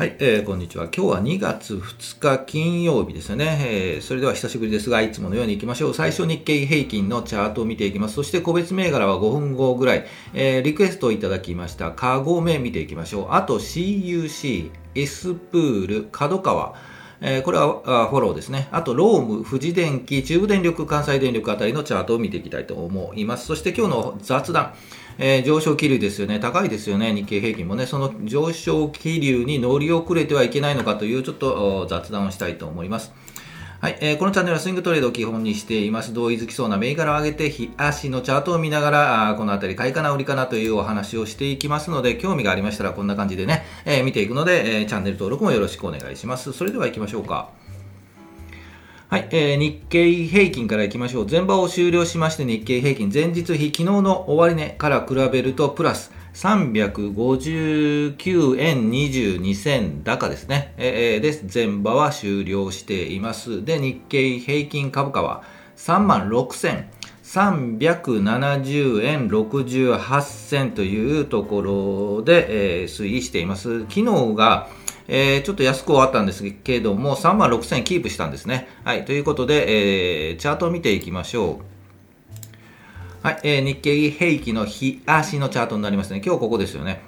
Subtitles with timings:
[0.00, 0.84] はい、えー、こんにちは。
[0.84, 4.00] 今日は2月2日金曜日ですよね、えー。
[4.00, 5.94] それでは久しぶりですが、いつものように行きましょう。
[5.94, 8.14] 最初日経平均のチャートを見ていきます。
[8.14, 11.92] そして個別銘柄は5分後ぐらい、えー、リクエストをいただきました。
[11.92, 13.26] カゴメ見ていきましょう。
[13.32, 16.76] あと CUC、S プール、角川、
[17.20, 18.68] えー、これはフォローですね。
[18.72, 23.44] あと、ローム、富士電機、中部電力、関西電力あたりのチャートを見ていきたいと思います。
[23.44, 24.72] そして今日の雑談。
[25.18, 33.12] えー、上昇気流ですよね、高いですよね、日経平均もね、その上昇気流に乗り遅れてはいけないのかというちょっと雑談をしたいと思います。
[33.80, 36.12] はい、えー、このチャンネルはスイングトレードを基本にしています。
[36.12, 46.52] 同意づきそうな銘柄を上げて、日足のチャートを見ながら、あこのあたり買いかな売りかなというお話をしていきますので、興味がありましたらこんな感じでね、えー、見ていくので、えー、チャンネル登録もよろしくお願いします。
[46.52, 47.59] それでは行きましょうか。
[49.10, 51.26] はい、えー、日経平均からいきましょう。
[51.28, 60.74] 前場を終了しまして日経平均前日比、昨日の終値から比べるとプラス359円22銭高ですね。
[60.76, 63.64] えー、で、前場は終了しています。
[63.64, 65.42] で、日経平均株価は
[65.76, 73.80] 3万6370円68銭というところで、えー、推移しています。
[73.88, 74.04] 昨日
[74.36, 74.68] が
[75.12, 78.68] えー、ちょっと安く終わったんですけれども、3万6000円キープしたんですね。
[78.84, 81.60] はい、ということで、えー、チャートを見ていきましょ
[83.24, 83.26] う。
[83.26, 86.22] はい、えー、日経平均の日足のチャートになりますね。
[86.24, 87.02] 今日ここですよね。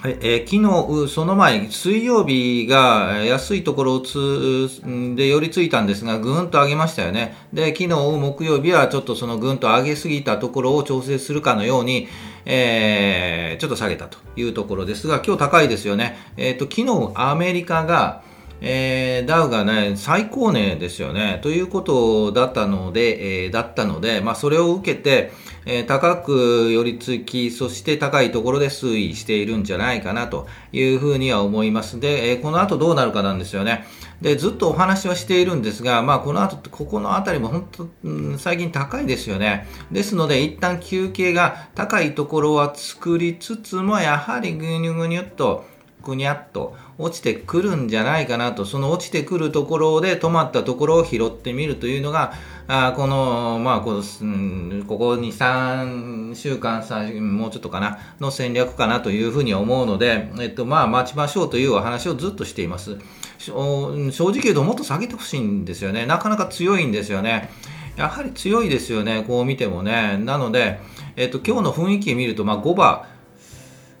[0.00, 4.70] はいえー、昨日、その前、水曜日が安いところをつ
[5.16, 7.34] で寄りついたんですが、ぐんと上げましたよね。
[7.52, 12.06] で、昨日、木曜日はちょっとそのぐんと上げすぎたところを調整するかのように、
[12.50, 16.16] えー、ちょっと下げたというところですが、今日高いですよね。
[16.38, 18.22] えっ、ー、と、昨日アメリカが、
[18.60, 21.40] えー、ダウがね、最高値ですよね。
[21.42, 25.30] ということだったので、えー、だったので、まあ、それを受けて、
[25.66, 32.00] えー、高く寄り付き、そして高いところで推移しているんじゃないかなというふうには思います。
[32.00, 33.84] で、え、この後どうなるかなんですよね。
[34.20, 39.66] で、ずっとお話はしているんですが、まあ、この後、ここの辺りも本当、うん、最近高いですよね。
[39.92, 45.64] ですので、一旦休憩が高いところは作りつつも、やはりぐにゅぐにゅっと、
[46.02, 52.32] ぐにゃっと落ちてくるんじゃないかなと、その落ちてくるところで止まったところを拾ってみるというのが、
[52.66, 56.80] あこの、まあこの、うん、ここに3週間、
[57.20, 62.98] もうちょっとかな、の戦略かなというふうに思うので、えっと、まあ待ちましょうというお話をずっとしています。
[63.38, 66.06] 正直言うともっと下げてほしいんですよね。
[66.06, 67.50] なかなか強いんですよね。
[67.96, 70.18] やはり強いですよね、こう見てもね。
[70.18, 70.80] なので、
[71.16, 73.02] えっと、今日の雰囲気見ると、まあ5番、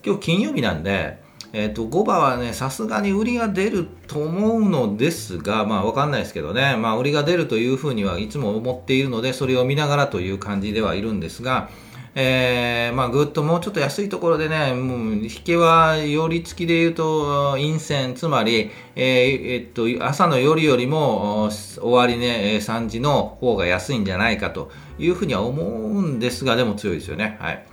[0.04, 1.18] 今日金曜日なんで、
[1.52, 11.70] えっ、と、5番はね、さすがに売りが出ると思うのですが、まあわかんないですけどね、まあ売りが出るというふうにはいつも思っているので、それを見ながらという感じではいるんですが、
[12.14, 27.36] えー、まあぐっともうちょっと安いところでね、もう引けは寄り付きで言うと、陰線、つまり、えー、えっと、朝の夜よりも終わりね、3時の方が安いんじゃないかというふうには思うんですが、でも強いですよね。
[27.40, 27.64] はい。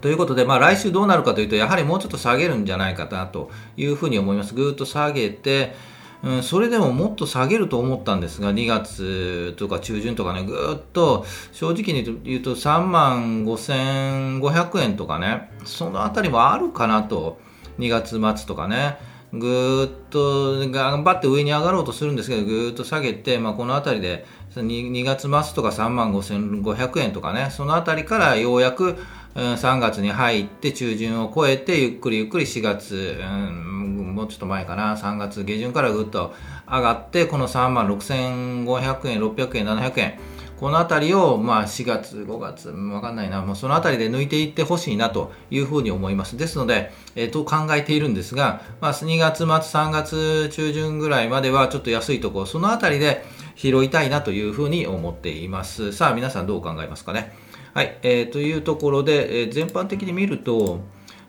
[0.00, 4.54] ということで、まあ、来週どうなるかというと、やはりもうちょっと下げるんじゃないかなというふうに思います。
[4.54, 5.74] ぐっと下げて、
[6.22, 17.38] うん、それでももっと下げると思ったんですが、2月とか中旬とかね、ぐーっと正直に言うと3万5500円とかね、そのあたりもあるかなと、
[17.78, 18.96] 2月末とかね。
[19.32, 24.24] ぐーっと頑張って上に上がろうとするんですけど、ぐーっと下げて、まあ、この辺りで
[24.54, 28.96] 2, 2月末とか3万5500円とかね、その辺りからようやく
[29.34, 33.77] 3月に入って中旬を超えてゆっくりゆっくり4月、うん、
[34.18, 36.34] もうちょっと前かな3月下旬からぐっと
[36.66, 40.18] 上がってこの3万6500円600円700円
[40.58, 46.36] この辺りを、まあ、4月、5月、わかんないな、もうその辺りで抜いていってほしいなというふうに思います。
[46.36, 53.24] ですので、えー、と考えているんですが、まあ、2月末、3月中旬ぐらいまではちょっと安いところ、その辺りで
[53.54, 55.92] 拾いたいなというふうに思っています。
[55.92, 57.36] さあ、皆さんどう考えますかね。
[57.72, 60.80] はい、えー、というところで、えー、全般的に見ると、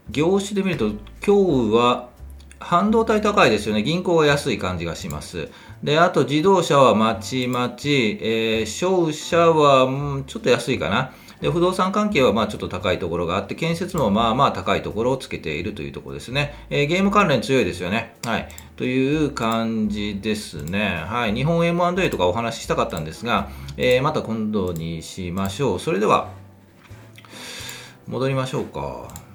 [0.09, 0.87] 業種で見ると、
[1.23, 2.08] 今日は
[2.69, 3.81] 半導体高いですよね。
[3.81, 5.49] 銀行が安い感じがします。
[5.83, 11.11] で、あと自動車はまちまち、えー、商社は、うん、ちょっと安いかな。
[11.41, 16.53] で、不動産関係はまあちょっと高いところがあって、建設もまあまあ高いところをつけているというところですね。
[16.69, 18.13] えー、ゲーム関連強いですよね。
[18.23, 18.47] はい。
[18.75, 21.03] という感じですね。
[21.07, 21.33] はい。
[21.33, 25.79] 日本 M&A とかお話ししたかったんですが、えー、また今度にしましょう。
[25.79, 26.29] それでは、
[28.05, 29.28] 戻りましょうか。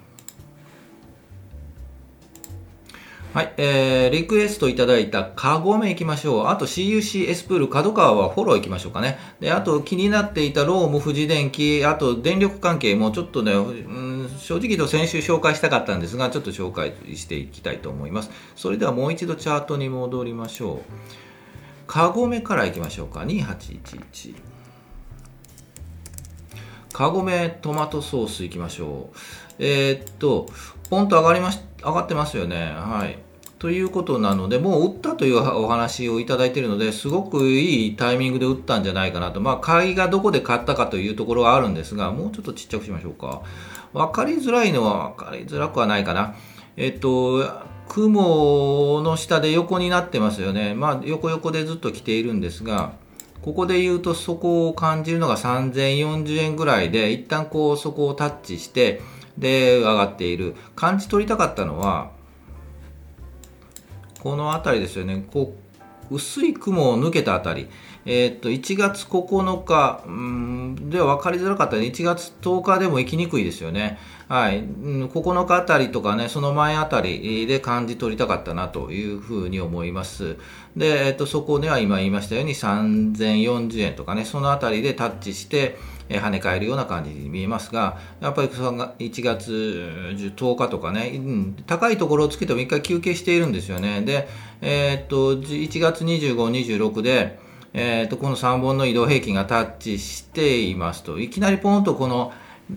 [3.34, 6.46] はい、えー、リクエストいただいたカゴメ行きましょう。
[6.46, 9.18] あと CUC エスプール角川はフォロー行きましょうかね。
[9.40, 18.30] で、あと気になっていたローム富士電機、あと電力関係もちょっとね、うん、正直言うと先週紹介したかったんですが、ちょっと紹介していきたいと思います。
[18.54, 20.78] それではもう一度チャートに戻りましょう。
[21.88, 23.22] カゴメからいきましょうか。
[23.22, 24.36] 2811。
[26.92, 29.16] カゴメトマトソースいきましょう。
[29.58, 30.46] えー、っと、
[30.90, 32.72] ポンと上がりまし、上がってますよね。
[32.76, 33.18] はい。
[33.58, 39.40] ということなので、もう打ったというお話をいただいているので、すごくいいタイミングで打ったんじゃないかなと。
[39.40, 43.42] まあ、買いがどこで買ったかというところはあるんですが、もうちょっとちっちゃくしましょうか。
[43.94, 46.34] 分かりづらいのは分かりづらくはないかな。
[46.76, 47.42] えっと、
[47.88, 50.74] 雲の下で横になってますよね。
[50.74, 52.92] まあ、横横でずっと来ているんですが、
[53.40, 59.00] ここで言うとそこを感じるのが3040円ぐらいで、一旦こうそこをタッチして、
[59.38, 60.54] で、上がっている。
[60.76, 62.10] 感じ取りたかったのは、
[64.20, 65.54] この辺りですよね、こ
[66.10, 67.68] う薄い雲を抜けた辺り、
[68.06, 73.98] えー、っと1月9日うんでは分かりづらかったね、1月10日でも行きにくいですよね。
[74.28, 80.36] はい、9日あたりとかね、その前あたりで感じ取りたかったなというふうに思います。
[80.76, 85.76] で、えっと、そこでは今言いましたように3040円とかね、そのあたりでタッチして、
[86.08, 89.52] え跳ね返るような感じに見えますが、やっぱり1月
[90.26, 94.02] 10日とかね、うん、高いところをつけても一回休憩しているんですよね。
[94.02, 94.28] で、
[94.60, 97.38] えー、っと、1月25、26で、
[97.72, 102.32] えー、っと、この3本の移動平均がタッチしていますと、いきなりポンとこの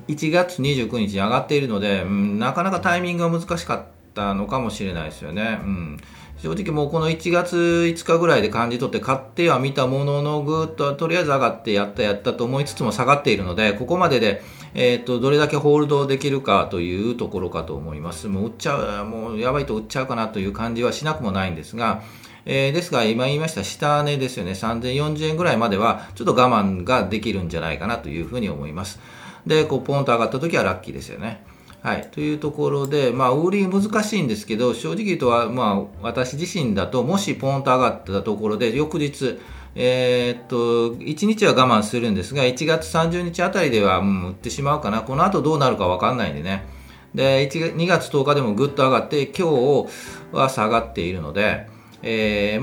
[0.08, 5.60] 1月29日に上がっているので、うん、なかなかタイミングが難しかったたのかもしれないですよね。
[5.64, 5.98] うん
[6.38, 14.44] 正直もうこの1月5日ぐらいで感じ取って買っては見たもののぐっととりあえず上がってやったやったと思いつつも下がっているのでここまでで、
[14.76, 22.04] えー、とどれだけホールドできるかというところかと思いますもう売っちゃうもうやばいと売っちゃうかなという感じはしなくもないんですが
[22.50, 29.02] えー、ですが、今言いました下値ですよね、3040円ぐらいまでは、ちょっと我慢ができるんじゃないかなというふうに思います。
[29.46, 31.44] で、こう、ポンと上がった時はラッキーですよね。
[31.82, 39.40] はい、というところで、まあ、売り難しいんですけど、正直言うとは、まあ、私自身だと、もしポンと上がったところで、翌日、
[39.76, 45.02] えー、っと、1日は我慢するんですが、1月30日あたりでは、うん、売ってしまうかな。
[45.02, 46.66] この後どうなるかわかんないんでね。
[47.14, 49.88] で、2月10日でもぐっと上がって、今日
[50.32, 51.68] は下がっているので、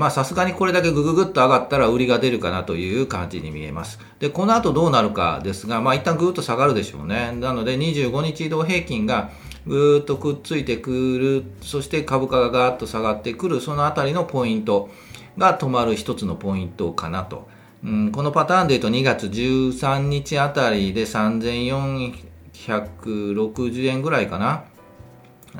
[0.09, 3.99] さすがにこれだけぐぐぐっと上がったら売りが出るかなという感じに見えます。
[4.19, 7.35] で、この後どうなるかですが、まあ一旦ぐーっと下がるでしょうね。
[7.39, 9.31] なので25日移動平均が
[9.67, 14.89] ぐーっとくっついてくる、そして株価がガーッと下がってくる、そのあたりのポイント
[15.37, 17.47] が止まる一つのポイントかなと。
[17.83, 24.63] うん、このパターンで言うと2月13日あたりで3460円ぐらいかな。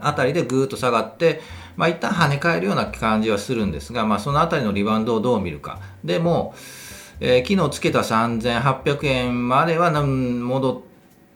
[0.02, 1.42] あたりでぐーっと下がって、
[1.78, 5.80] まあ、一旦跳ね返るような感じはするんですが、まあ、そのあたりのリバウンドをどう見るか。
[6.04, 6.54] でも、
[7.20, 10.84] えー、昨日つけた3800円までは戻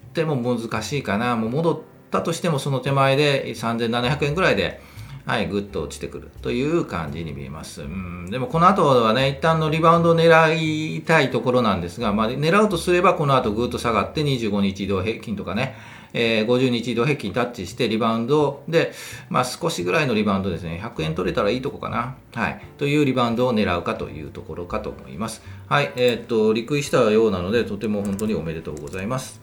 [0.09, 1.35] っても難しいかな。
[1.35, 1.79] もう戻っ
[2.11, 4.81] たとしてもその手前で3700円ぐらいで、
[5.25, 7.83] はい、ぐっと落ちてくるという感じに見えます。
[7.83, 15.75] うん、でもこの後はね、一旦のリバウンドを狙いたいところなんですが、まあ、狙うとすればこの後ぐっと下がって25日移動平均とかね、
[16.13, 18.93] えー、50日移動平均タッチしてリバウンドで、
[19.29, 25.41] まあ、少しぐらいのリバウンドですね、100円取れたらいいとこかな、はい、というリバウンドを狙うかというところかと思います。
[25.67, 29.41] はい、えー、っと、陸位したようなので、とても本当におめでとうございます。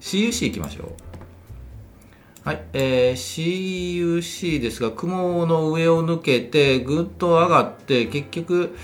[0.00, 1.09] CUC いきましょう。
[2.42, 8.74] はい、えー、CUC ですが、雲の上を抜けて、ぐっと上がって、結局、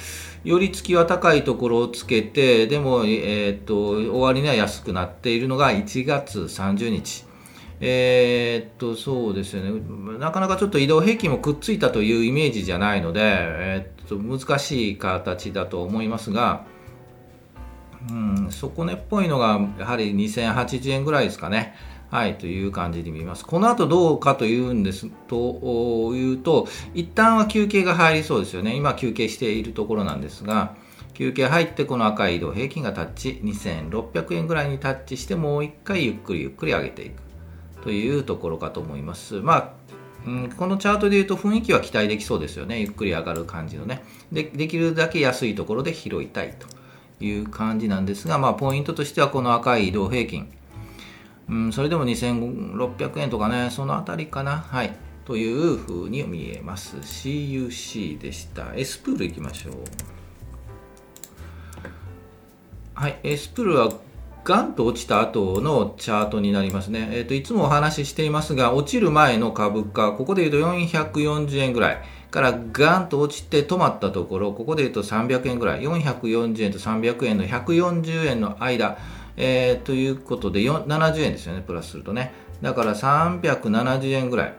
[0.45, 7.25] 寄り付きは高いところをつけて、でも、えー、っと、終わりには安くなっているのが1月30日。
[7.81, 9.81] えー、っと、そうですよね。
[10.19, 16.66] なかなかちょっと移動平均もくっついたというイメージじゃないので、えー、っと、難しい形だと思いますが、
[18.11, 21.75] うん、底根っぽいのが、やはり2080円ぐらいですかね。
[22.11, 23.45] はい、という感じに見ます。
[23.45, 28.77] この後どうかというんですというと、一旦は休憩が入りそうですよね。
[28.77, 30.75] 今休憩しているところなんですが、
[31.15, 37.23] 休憩入ってこの赤い移動平均がタッチ、2600円ぐらいにタッチしてもう一回ゆっくりゆっくり上げていく
[37.83, 39.41] というところかと思います。
[39.41, 39.87] まあ
[40.27, 42.81] うん、このチャートでいうと雰囲気は期待できそうですよね。
[42.81, 44.03] ゆっくり上がる感じのね。
[44.33, 46.67] でできるだけ安いところで拾いたいと
[47.25, 50.49] いう感じなんですが、まあ、ポイントとしてはこの赤い移動平均。
[51.49, 54.59] うん、それでも2600円とかね、そのあたりかな。
[54.59, 54.97] はい。
[55.25, 56.97] というふうに見えます。
[56.99, 58.75] CUC でした。
[58.75, 59.75] S プールいきましょう。
[62.95, 63.19] はい。
[63.23, 63.93] S プールは
[64.45, 67.09] ガンと落ちた後のチャートになりますね。
[67.12, 71.99] えっ、ー、と、いつもお話ししていますが、落ちる前の株価、ここで言うと440円ぐらい
[72.31, 78.99] からガンと落ちて止まったところ、ここで言うと300円ぐらい、440円と300円の140円の間、
[79.37, 82.33] えー、ということで70円ですよね、プラスするとね。
[82.62, 84.55] だから370円ぐらい。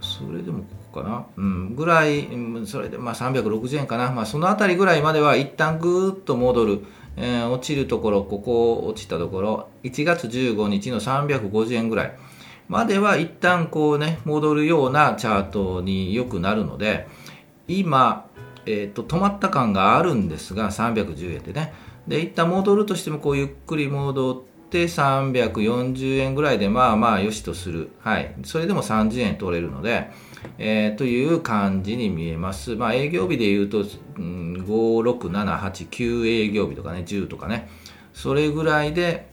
[0.00, 2.28] それでもここかな、うん、ぐらい
[2.66, 6.84] それでまあ360円かな、まあ、その辺りぐらいまでは一旦ぐーっと戻る、
[7.16, 9.68] えー、落ちるところここ落ちたところ。
[9.82, 12.18] 1月15日の350円ぐらい。
[12.68, 17.06] までは一旦こうね戻るようなチャートによくなるので
[17.68, 18.28] 今、
[18.66, 21.72] えーと、止まった感があるんですが310円でね。
[22.08, 30.10] で一旦戻るとしてもこうゆっくり戻って340円ぐらいでまあまあよしとする、はい、それでも30円取れるので、
[30.58, 33.84] えー、という感じに見えます、まあ、営業日でいうと、
[34.16, 37.68] うん、56789営業日とかね10とかね。
[38.12, 39.28] それぐらいで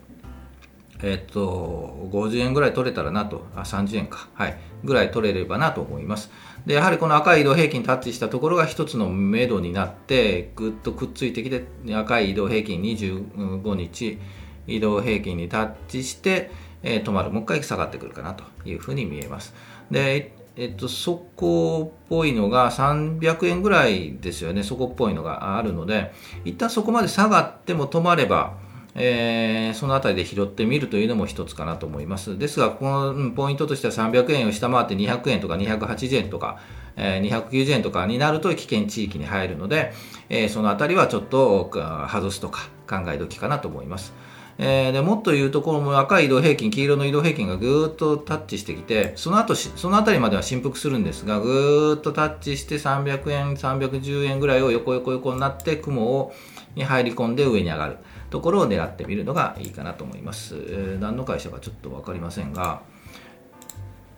[1.01, 6.31] えっと、50円ぐらい取れたらなと、あ、30円か、はい、ぐらい取れればなと思います。
[6.65, 14.19] で、やはりこの赤い移動平均タッチしたところが一つの目処になって、ぐっとくっついてきて、赤い移動平均25日
[14.67, 16.51] 移動平均にタッチして、
[16.83, 17.31] えー、止まる。
[17.31, 19.53] もう一回下がってくるかなというふうに見えます。
[19.91, 24.63] で、えっと、そこっぽいのが300円ぐらいですよね。
[24.63, 26.13] そこっぽいのがあるので、
[26.45, 28.57] 一旦そこまで下がっても止まれば、
[28.95, 32.37] えー、そのあたりで拾ってみるというのも一つかなと思います。
[32.37, 36.59] ですが、このポイントとしては300円を下回って200円とか280円とか、
[36.95, 39.93] えー、290円とかになると危険地域に入るので、
[40.29, 41.71] えー、そのあたりはちょっと
[42.07, 44.13] 外すとか考え時かなと思います。
[44.59, 56.33] えー、でもっと言うと、この赤い移動平均、黄色の移動平均がぐーっとタッチしてきて、その後そのあたりまでは振幅するんですが、ぐーっとタッチして300円、310円ぐらいを横横横になって雲を
[56.75, 57.97] に入り込んで上に上がる。
[58.33, 60.55] ところを狙ってみるのがいいかなと思います。
[60.55, 62.81] えー、何の会社かちょっと分かりませんが、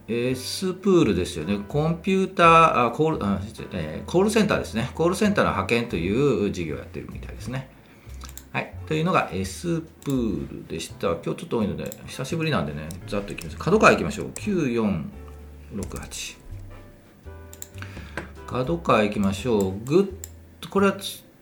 [0.07, 3.41] S プールですよね、コンピューターあコールあ、
[3.73, 7.69] えー、コールセンターですね、コールセンターの派遣という事業をやってるみたいですね。
[8.53, 11.07] はい、というのが S プールでした。
[11.07, 13.57] 今日ちょっと多いので、久しぶりなんでね、ざっといきます。
[13.57, 14.27] 角川行きましょう。
[14.29, 16.37] 9468。
[18.47, 19.77] 角川行きましょう。
[19.83, 20.05] ぐっ
[20.61, 20.95] と、これは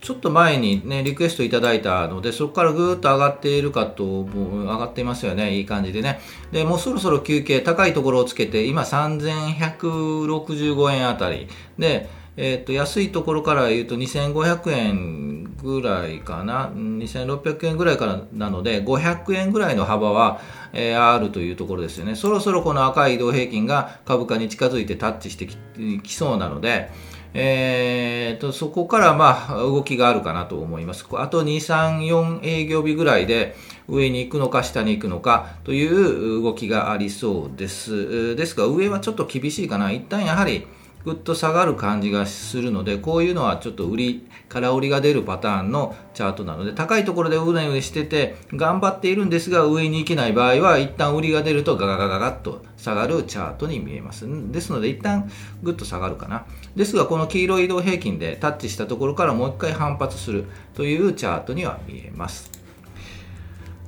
[0.03, 5.55] ちょっと前にね、リクエストいただいたので、そこからぐーっと上がっているかと、上がっていますよね。
[5.55, 6.19] いい感じでね。
[6.51, 11.48] で、もうそろそろ休憩、高いところをつけて、今3165円あたり。
[11.79, 16.69] で、えっ、と、安いところから言うと2500円ぐらいかな。
[16.75, 20.41] 2600円ぐらいからなので、500円ぐらいの幅は、
[20.74, 22.15] えー、あるというところですよね。
[22.15, 25.48] そろそろこの赤い移動平均が株価に近づいてタッチして
[26.03, 26.91] きそうなので、
[27.34, 31.06] えーと、そこからまあ動きがあるかなと思います。
[31.13, 33.56] あと2、3、4営業日ぐらいで
[33.88, 38.36] 上に行くのか下に行くのかという動きがありそうです。
[38.36, 39.92] ですが上はちょっと厳しいかな。
[39.92, 40.68] 一旦やはり
[41.05, 54.25] ぐっと下がる感じがするので、こういうのはちょっと売り、空売りが出るパターンのチャートなので、高いところでうねうねしてて、頑張っているんですが、上に行けない場合は、一旦売りが出るとガガガガガッと下がるチャートに見えます。
[54.51, 55.29] ですので、一旦
[55.62, 56.45] ぐっと下がるかな。
[56.75, 62.50] ですが、この黄色い移動平均でタッチしたところからもう一回反発するというチャートには見えます。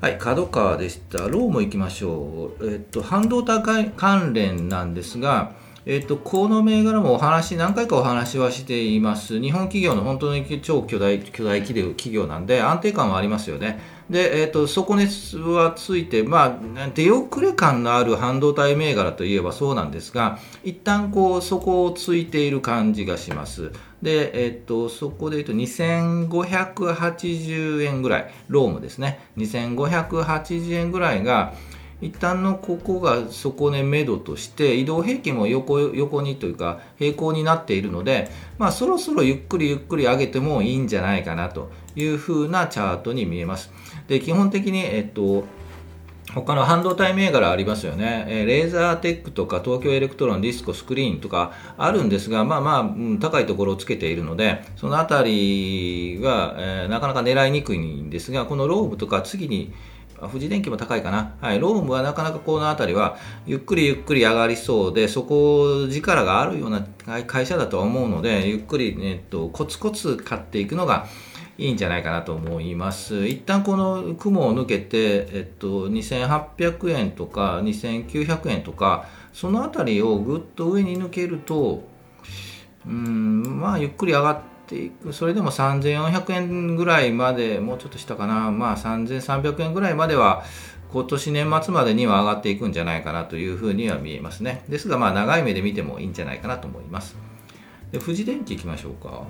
[0.01, 1.19] はい、角川でした。
[1.19, 2.69] ローも行きましょう。
[2.69, 5.53] えっと、半導体関連なんですが、
[5.87, 9.39] えっと、この銘柄もお話、何回かお話はしています。
[9.39, 13.79] 日本企業の本当に超巨大、巨大企業なんで、安定感はありますよね。
[14.09, 16.57] で、えっと、底値はついて、まあ、
[16.95, 23.71] 出遅れ感のある半導体銘柄といえばそうなんですが、一旦こう、底をついている感じがします。
[24.01, 29.19] で、えっと、そこで言うと2580円ぐらい、ロームですね。
[29.37, 31.53] 2580円ぐらいが、
[32.01, 43.71] 一旦のここが底根目処として移動平均も横横にというか平行になっているので、まあ、そろそろゆっくりゆっくり上げてもいいんじゃないかなというふうなチャートに見えます。
[44.07, 45.45] で基本的に、えっと
[46.33, 59.71] 他の半導体銘柄ありますよね、えレーザーテックとか東京エレクトロン、ディスコ、スクリーンとかあるんですが、まあまあ、うん、高いところをつけているので、そのあたりは、えー、なかなか狙いにくいんですが、このロームとか次に、
[60.27, 66.85] 富士電機も高いかな、はい、ロームはなかなかこの辺りはゆっくりゆっくり上がりそうで、そこ力があるような
[67.27, 71.07] 会社だとは思うので、ゆっくり、えっと、コツコツ買っていくのが
[71.57, 73.27] いいんじゃないかなと思います。
[73.27, 81.83] 一旦この雲を抜けて、えっと、2800円とか2900円とか、その辺りをぐっと上に抜けると、
[82.87, 85.13] うん、まあ、ゆっくり上がって、ていく。
[85.13, 88.51] それでも3400円ぐらいまでもうちょっとしたかな。
[88.51, 90.43] まあ3300円ぐらいまでは
[90.91, 94.63] 今年年末までには上がっていくんじゃないかなというふうには見えますね。
[94.69, 97.15] ですがまあ長い目で見てもいいんじゃないかなと思います。
[97.91, 99.23] で富士電機いきましょうか。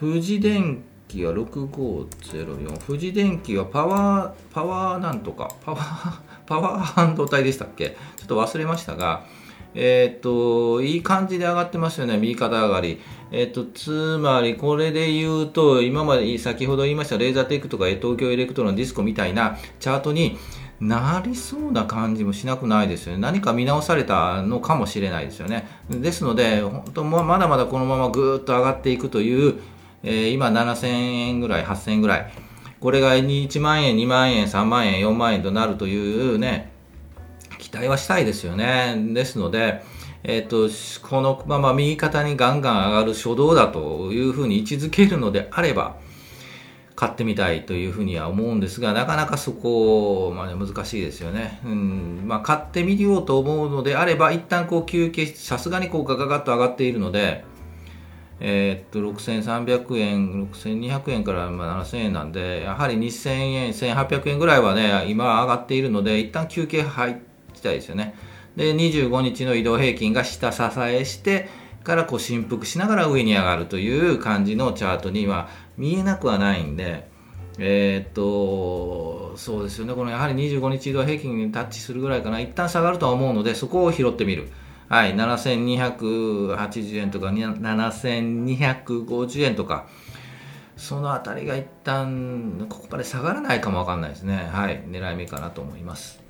[0.00, 7.96] 富士電機は6504富士電機はパワーパワーなんとかパワーパワー半導体でしたっけ？
[8.16, 9.24] ちょっと忘れましたが、
[9.74, 13.00] えっ、と、いい感じで上がってますよね、右肩上がり。
[13.32, 20.38] えっ、と、つまり、これで言うと、今まで、先ほど言いましたレーザーテックとか東京エレクトロンディスコみたいなチャートに
[20.80, 23.18] なりそうな感じもしなくないですよね。
[23.18, 25.66] 何か見直されたのかもしれないですよね。
[25.88, 29.54] ですので、本当まだまだこのままぐーっと上がっていくという、
[30.02, 32.32] えー、今7000円ぐらい、8000円ぐらい。
[32.80, 36.73] これが1万円、2万円、3万円、4万円となるというね、
[37.74, 38.94] 期待はしたいですよね。
[39.12, 39.82] ですので、
[40.22, 45.96] えっ、ー、と、このまま右肩にガンガン上がる初動だというふうに位置づけるのであれば、
[46.94, 51.58] 買ってみたいというふうには思うんですが、なかなかそこまで難しいですよね。
[51.64, 57.44] うんまあ、買ってみようと思うのであれば、一旦こう休憩して、さすがにこうガガガッと上がっているので、
[58.38, 67.33] えー、っと6300円、6200円から7000円なんで、やはり2000円、1800円ぐらいはね、今上がっているので、一旦休憩入き
[67.64, 68.14] たいですよね。
[68.56, 71.48] で、25日の移動平均が下支えして、
[71.82, 77.08] からこう振幅しながら上に上がるという感じのチャートには見えなくはないんで、
[77.58, 84.48] えー、っと、そうですよね、このやはり25日移動平均にタッチするぐらいかな、一旦下がるとは思うので、そこを拾ってみる。
[84.88, 89.86] はい、7280円とか7250円とか、
[90.76, 94.48] そのあたりが一旦ここまで下がらないかもわかんないですね。
[94.52, 96.23] はい、狙い目かなと思います。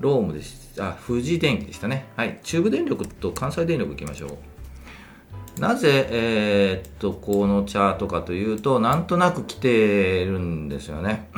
[0.00, 2.06] ロームでし、あ、富士電機でしたね。
[2.16, 5.60] はい、中部電力と関西電力いきましょう。
[5.60, 11.28] なぜ、えー、っと、このチャートかというと、なんとなく来てるんですよね。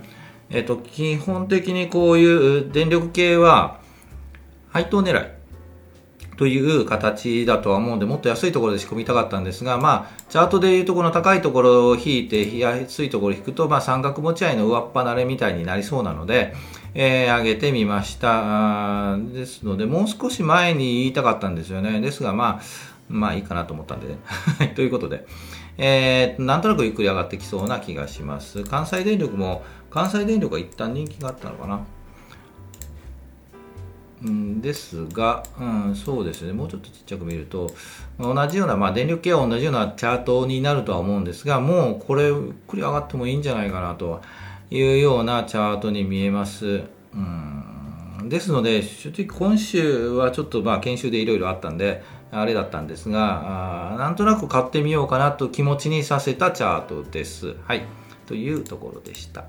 [0.50, 3.80] えっと、基本的にこういう電力系は、
[4.68, 5.40] 配当狙い。
[6.36, 16.54] という形だとは思うんで、もっと安いところで仕込みたかったんですが、まあ、チャートでいうとこの高いところを引いて、安いところを引くと、まあ、三角持ち合いの上っ離れみたいになりそうなので、
[16.94, 19.16] えー、上げてみました。
[19.32, 22.00] ですので、もう少し前に言いたかったんですよね。
[22.00, 22.62] ですが、まあ、
[23.08, 24.18] まあいいかなと思ったんでね。
[24.74, 25.26] ということで、
[25.78, 28.64] えー、なんとなくゆっくり上がってきそうな気がします。
[28.64, 31.80] 関西電力も、関西電力は一旦人気があったのかな。
[34.28, 37.70] んですが、うん、そうですね、もうちょっとちっちゃく見ると、
[38.18, 44.20] 同じような、まあ、電力系は同じようなチャートになるとは思うんですが、もうこれ、ゆっくり上がってもいいんじゃないかなと
[44.70, 46.82] いうようなチャートに見えます。
[47.14, 47.60] うん
[48.28, 57.56] ですので、正直今週はちょっとまあ研修でいろいろあったんで、あれだったんですがあ、なんとなく買ってみようかなと気持ちにさせたチャートです。
[57.66, 57.82] はい。
[58.26, 59.44] というところでした。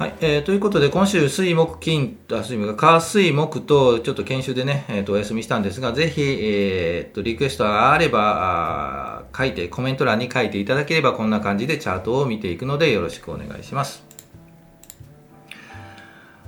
[0.00, 14.09] はい、えー、ということで、今週、水木金、あ、水木、火水木と、ちょっと研修でね、えっ、ー、と、お休みしたんですが、ぜひ、えっ、ー、と、リクエストがあれば、あ書いて、コメント欄に書いていただければ、こんな感じでチャートを見ていくので、よろしくお願いします。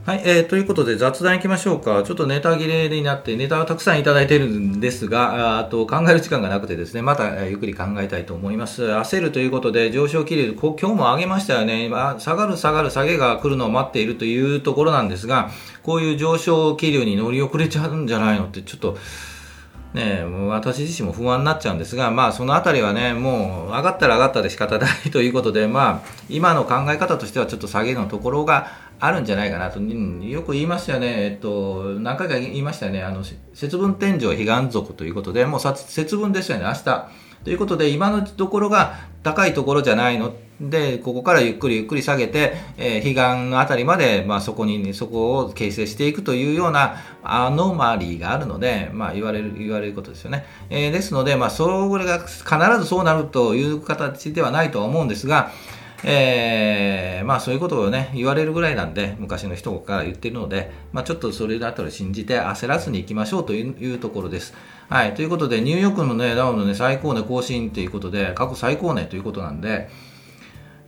[0.04, 2.02] はい、えー、ということで雑談いきましょうか。
[2.02, 8.82] ちょっとネタ切れになって、ネタをたくさんいただいているんですが、あと考える時間がなくてですね、またゆっくり考えたいと思います。
[8.82, 11.84] 焦るということで、上昇気流、今日も上げましたよね。
[11.84, 15.50] 今、下がる下がる下げが来るのを待っているというところなんですが、
[15.84, 18.98] こういう上昇気流に乗り遅れちゃうんじゃないのって、ちょっと、
[19.94, 37.08] ね、私自身も不安になっちゃうんですが、まあ、そのあたりはね、もう上がったら上がったで仕方ないということで、まあ、今の考え方としてはちょっと下げのところがあるんじゃないかなと、よく言いますよね、えっと、何回か言いましたよね、あの節分天井彼岸族ということで、もう節分ですよね、明日。
[37.42, 40.32] ということで、今のところが高いところじゃないの。
[40.60, 50.44] で、ここからゆっくりゆっくり下げて、えー、彼岸のあたりまで、まあ、そこに、そこを形成していくというようなアノマリーがあるので、まあ、言われる、言われることですよね。
[50.70, 51.66] えー、ですので、まあ、そ
[51.98, 52.44] れが必
[52.78, 55.50] ずそうなるという形ではないとは思うんですが、
[56.04, 64.54] えー、まあそういうことをね、言われるぐらいなんで、昔の人から言ってるので、まあちょっとそれだったら信じて焦らずに行きましょうというところです。
[64.88, 65.14] はい。
[65.14, 69.88] ということで、ニューヨークのね、ダウンのね、最高値更新ということで、過去最高値ということなんで、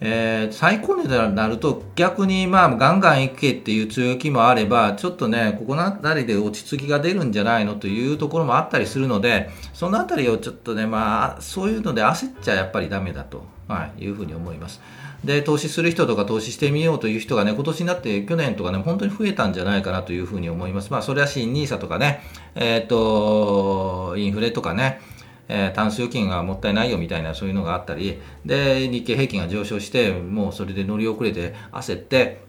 [0.06, 14.80] えー、最高値になると逆にまあガンガン行けっていう強気もあればちょっとねここの辺りで落ち着きが出るんじゃないのというところもあったりするのでその辺りをちょっとねまあそういうので焦っちゃやっぱりダメだと、はい、いうふうに思います。
[15.24, 20.90] で、投資する人とか投資してみようという人がね、今年になって去年とかね、本当に増えたんじゃないかなというふうに思います。
[20.90, 22.20] まあ、それは新 NISA とかね、
[22.54, 25.00] えっ、ー、と、インフレとかね、
[25.48, 32.40] えー、タンス預金がもったいないよみたいなそういうのがあったり、で、日経平均が上昇して、もうそれで乗り遅れて焦って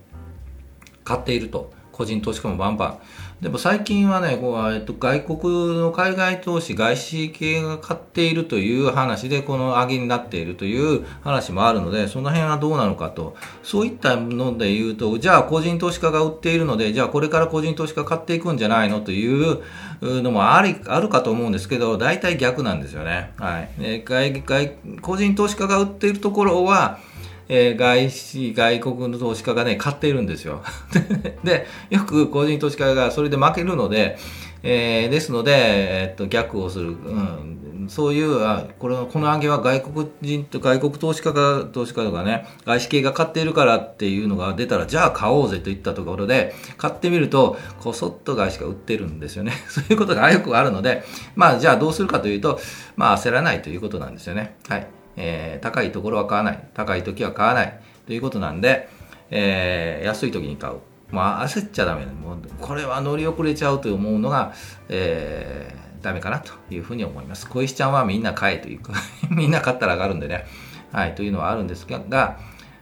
[1.03, 1.73] 買っていると。
[1.95, 2.99] 個人投資家もバンバン。
[3.41, 19.62] でも最近はね、こうえっと、外国の海外投資、外資系が買っているという話で、この上げになっているという話もあるので、その辺はどうなのかと、そういったので言うと、じゃあ個人投資家が売っているので、じゃあこれから個人投資家買っていくんじゃないのという
[20.02, 23.34] のもありあるかと思うんですけど、大体逆なんですよね。
[23.38, 24.02] はい。
[24.06, 24.71] 外外
[25.02, 27.00] 個人投資家が売っているところは、
[27.47, 30.62] えー、外資、外国の投資家がね、買っているんですよ。
[31.43, 34.17] で、よく個人投資家がそれで負けるので、
[34.63, 36.88] えー、ですので、えー、っと、逆をする。
[36.88, 49.53] うん、そういう、あこれこの上げは外国人と外国投資家が、投資家とかね、外資系が買っているからっていうのが出たら、じゃあ買おうぜといったところで、買ってみると、こそっと外資が売ってるんですよね。
[49.69, 51.03] そういうことがよくあるので、
[51.36, 52.60] まあ、じゃあどうするかというと、
[52.95, 54.55] まあ、焦らないということなんですよね。
[54.67, 54.88] はい。
[55.17, 56.67] えー、高いところは買わない。
[56.73, 57.80] 高い時は買わない。
[58.06, 58.89] ということなんで、
[59.30, 60.80] えー、安い時に買う。
[61.12, 62.06] まあ、焦っちゃダメ。
[62.06, 64.54] もうこれは乗り遅れちゃうと思うのが、
[64.89, 67.47] えー、ダメかなというふうに思います。
[67.47, 68.93] 小石ちゃんはみんな買えというか
[69.30, 70.45] みんな買ったら上がるんでね。
[70.91, 72.38] はい、というのはあるんですが、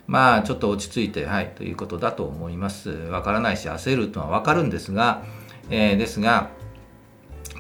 [0.05, 2.91] まあ、ちょっと落ち着いて、はい、ということだと思います。
[2.91, 5.23] わからないし、焦るとはわかるんですが、
[5.69, 6.49] えー、ですが、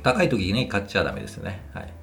[0.03, 1.61] 高い時に買っちゃダメですよね。
[1.73, 1.93] はい。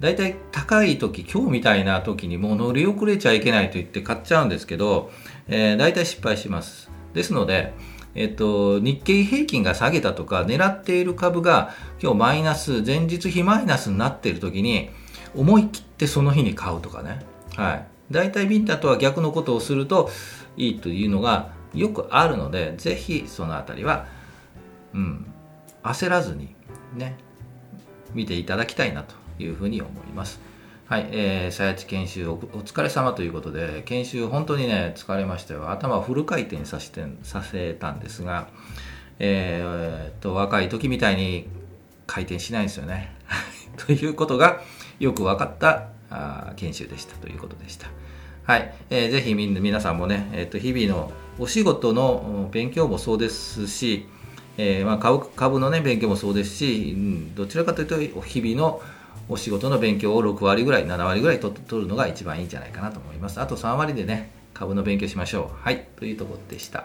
[0.00, 5.10] 大体高い時、今日みたいな時にもう乗り遅れちゃいけないと言って買っちゃうんですけど、
[5.48, 6.90] えー、大体失敗します。
[7.14, 7.72] ですので、
[8.14, 14.90] えっと、日経平均が下げたとか、狙っている株が今日マイナス、前日比マイナスになっている時に、
[15.34, 17.24] 思い切ってその日に買うとかね。
[17.56, 17.86] はい。
[18.10, 20.10] 大体ビンタとは逆のことをすると
[20.56, 24.06] いいというのがよくあるので、ぜひそのあたりは、
[24.92, 25.26] うん、
[25.82, 26.54] 焦らずに
[26.94, 27.16] ね、
[28.12, 30.40] 見ていただきたいなというふうに思います。
[30.86, 35.70] はい、えー、さやち研修お疲れ様ということで、研修本当にね、疲れましたよ。
[35.70, 38.48] 頭をフル回転させてさせたんですが、
[39.18, 41.48] えー、っと、若い時みたいに
[42.06, 43.14] 回転しないんですよね。
[43.86, 44.60] ということが
[45.00, 47.88] よく分かったあ研修でしたということでした。
[48.44, 54.06] はい、えー、ぜひみ皆さんもね、えー、っと日々のお仕事の勉強もそうですし、
[54.58, 58.82] えーまあ、株株の、ね、勉強もそうですし、うん、どちらかというと日々の
[59.28, 63.40] お仕事の勉強を6割ぐらい、7割ぐらい取るのが一番いいんじゃないかなと思います。
[63.40, 65.64] あと3割でね、株の勉強しましょう。
[65.64, 66.84] はい、というところでした。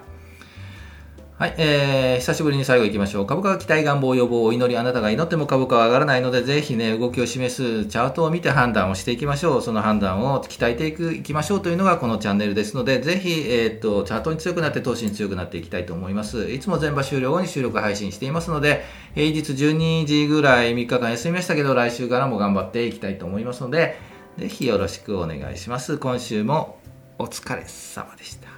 [1.40, 3.26] はい、えー、久しぶりに最後行きましょう。
[3.26, 9.62] 株価が期待、願望、予防、お祈り、あなたが祈っても株価は上がらないので、ぜひね、動きを示すチャートを見て判断をしていきましょう。
[9.62, 16.52] その判断を鍛えていく、いきましょうというのがこのチャンネルですので、ぜひ、えー、っと、チャートに強くなって、投資に強くなっていきたいと思います。
[16.52, 18.84] いつも全場終了後に収録配信していますので、
[19.16, 23.98] 平日12時ぐらい3日間休みましたけど、来週からも頑張っていきたいと思いますので、
[24.38, 26.00] ぜひよろしくお願いします。
[26.00, 26.80] 今週も
[27.18, 28.49] お疲れ様でした。